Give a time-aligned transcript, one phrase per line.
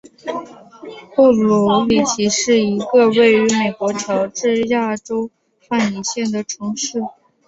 [1.15, 5.29] 布卢里奇是一个位于美国乔治亚州
[5.69, 6.99] 范宁县的城市。